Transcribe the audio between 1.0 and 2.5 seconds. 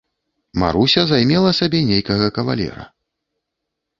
займела сабе нейкага